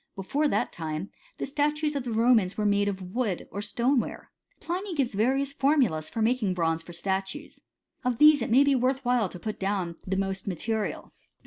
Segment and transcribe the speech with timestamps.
[0.15, 4.31] Before that time, the statues of the Romans were made of wood or stoneware.
[4.59, 7.59] Pliny gives various formulas for making bronze for statues.
[8.03, 11.13] Of these it may be worth while to put down the most material.